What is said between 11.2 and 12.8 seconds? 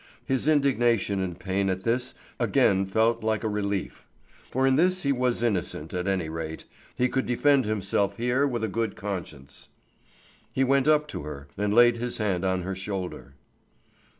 her, and laid his hand on her